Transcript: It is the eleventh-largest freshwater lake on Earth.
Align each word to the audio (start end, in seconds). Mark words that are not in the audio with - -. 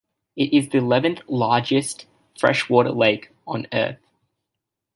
It 0.35 0.51
is 0.51 0.67
the 0.69 0.79
eleventh-largest 0.79 2.07
freshwater 2.35 2.89
lake 2.89 3.29
on 3.45 3.67
Earth. 3.71 3.99